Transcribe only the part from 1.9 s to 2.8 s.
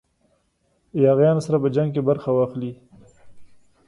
کې برخه واخلي.